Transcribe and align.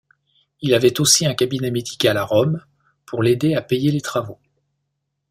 Il 0.61 0.73
avait 0.73 0.99
aussi 0.99 1.27
un 1.27 1.35
cabinet 1.35 1.69
médical 1.69 2.17
à 2.17 2.25
Rome, 2.25 2.65
pour 3.05 3.21
l'aider 3.21 3.53
à 3.53 3.61
payer 3.61 3.91
les 3.91 4.01
travaux. 4.01 4.39